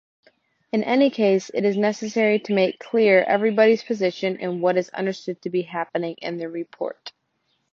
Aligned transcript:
In 0.71 0.83
any 0.83 1.11
case, 1.11 1.51
it 1.51 1.63
is 1.63 1.77
necessary 1.77 2.39
to 2.39 2.55
make 2.55 2.79
clear 2.79 3.21
everybody’s 3.21 3.83
position 3.83 4.35
and 4.41 4.59
what 4.59 4.75
is 4.75 4.89
understood 4.89 5.39
to 5.43 5.51
be 5.51 5.61
happening 5.61 6.15
in 6.23 6.37
the 6.37 6.49
report. 6.49 7.11